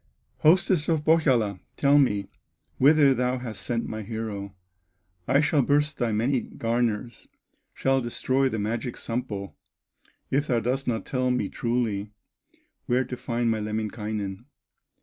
"Hostess 0.39 0.89
of 0.89 1.05
Pohyola, 1.05 1.59
tell 1.77 1.99
me 1.99 2.27
Whither 2.79 3.13
thou 3.13 3.37
hast 3.37 3.61
sent 3.61 3.87
my 3.87 4.01
hero; 4.01 4.55
I 5.27 5.41
shall 5.41 5.61
burst 5.61 5.99
thy 5.99 6.11
many 6.11 6.41
garners, 6.41 7.27
Shall 7.75 8.01
destroy 8.01 8.49
the 8.49 8.57
magic 8.57 8.97
Sampo, 8.97 9.53
If 10.31 10.47
thou 10.47 10.59
dost 10.59 10.87
not 10.87 11.05
tell 11.05 11.29
me 11.29 11.49
truly 11.49 12.09
Where 12.87 13.03
to 13.05 13.15
find 13.15 13.51
my 13.51 13.59
Lemminkainen." 13.59 14.45